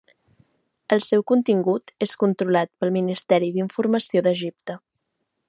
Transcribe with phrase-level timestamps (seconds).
[0.95, 4.81] El seu contingut és controlat pel Ministeri d'Informació d'Egipte.